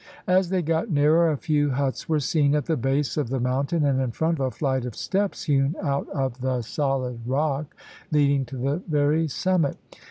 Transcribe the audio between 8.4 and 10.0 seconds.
to the very summit.